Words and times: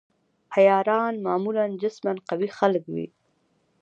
عیاران 0.55 1.13
معمولاً 1.25 1.65
جسماً 1.81 2.13
قوي 2.29 2.49
خلک 2.57 2.83
وي. 2.93 3.07